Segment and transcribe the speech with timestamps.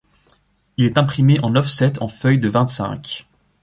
[0.77, 3.27] Il est imprimé en offset en feuille de vingt-cinq.